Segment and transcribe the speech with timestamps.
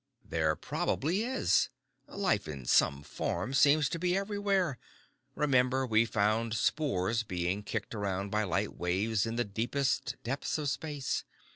[0.27, 1.69] "There probably is.
[2.07, 4.79] Life, in some form, seems to be everywhere.
[5.35, 10.69] Remember we found spores being kicked around by light waves in the deepest depths of
[10.69, 11.23] space.